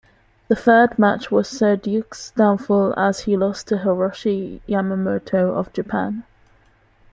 [0.47, 6.23] The third match was Serdyuk's downfall, as he lost to Hiroshi Yamamoto of Japan.